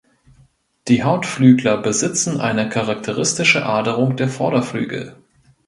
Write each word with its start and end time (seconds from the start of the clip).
Die 0.87 1.03
Hautflügler 1.03 1.77
besitzen 1.77 2.41
eine 2.41 2.67
charakteristische 2.69 3.67
Aderung 3.67 4.17
der 4.17 4.29
Vorderflügel. 4.29 5.15